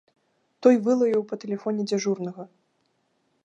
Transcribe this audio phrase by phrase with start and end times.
[0.65, 2.43] Той вылаяў па тэлефоне дзяжурнага.